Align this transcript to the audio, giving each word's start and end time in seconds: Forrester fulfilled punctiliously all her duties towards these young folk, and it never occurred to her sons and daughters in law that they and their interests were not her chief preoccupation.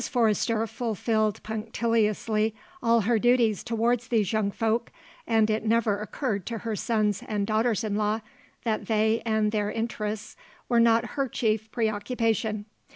Forrester 0.03 0.65
fulfilled 0.65 1.43
punctiliously 1.43 2.55
all 2.81 3.01
her 3.01 3.19
duties 3.19 3.63
towards 3.63 4.07
these 4.07 4.33
young 4.33 4.49
folk, 4.49 4.91
and 5.27 5.47
it 5.47 5.63
never 5.63 5.99
occurred 6.01 6.47
to 6.47 6.57
her 6.57 6.75
sons 6.75 7.21
and 7.27 7.45
daughters 7.45 7.83
in 7.83 7.95
law 7.95 8.21
that 8.63 8.87
they 8.87 9.21
and 9.27 9.51
their 9.51 9.71
interests 9.71 10.35
were 10.67 10.79
not 10.79 11.11
her 11.11 11.27
chief 11.29 11.69
preoccupation. 11.71 12.65